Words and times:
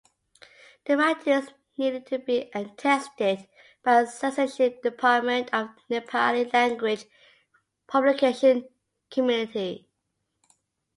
The 0.85 0.97
writings 0.97 1.51
needed 1.77 2.07
to 2.07 2.17
be 2.17 2.49
attested 2.55 3.47
by 3.83 4.05
censorship 4.05 4.81
department 4.81 5.53
of 5.53 5.69
Nepali 5.91 6.51
Language 6.51 7.05
Publication 7.85 8.67
Committee. 9.11 9.87